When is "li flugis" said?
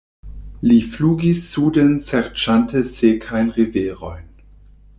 0.69-1.43